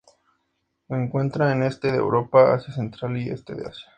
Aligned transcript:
Se 0.87 0.95
encuentra 0.95 1.51
en 1.51 1.61
este 1.61 1.91
de 1.91 1.99
Europa, 1.99 2.55
Asia 2.55 2.73
Central 2.73 3.17
y 3.17 3.29
este 3.29 3.53
de 3.53 3.67
Asia. 3.67 3.85